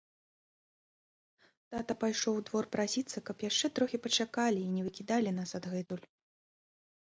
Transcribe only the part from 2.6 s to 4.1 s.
прасіцца, каб яшчэ трохі